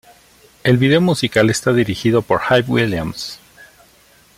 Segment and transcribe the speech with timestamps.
[0.63, 3.37] El video musical está dirigido por Hype Williams.